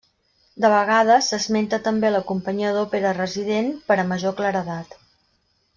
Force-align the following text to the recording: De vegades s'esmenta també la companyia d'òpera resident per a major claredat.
De 0.63 0.69
vegades 0.73 1.27
s'esmenta 1.33 1.79
també 1.89 2.11
la 2.15 2.23
companyia 2.31 2.73
d'òpera 2.79 3.15
resident 3.21 3.73
per 3.91 3.99
a 4.01 4.07
major 4.15 4.35
claredat. 4.41 4.99